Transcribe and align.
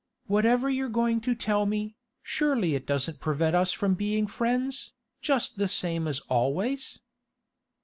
Whatever 0.25 0.67
you're 0.67 0.89
going 0.89 1.21
to 1.21 1.35
tell 1.35 1.67
me, 1.67 1.95
surely 2.23 2.73
it 2.73 2.87
doesn't 2.87 3.19
prevent 3.19 3.55
us 3.55 3.71
from 3.71 3.93
being 3.93 4.25
friends, 4.25 4.93
just 5.21 5.59
the 5.59 5.67
same 5.67 6.07
as 6.07 6.21
always? 6.21 6.97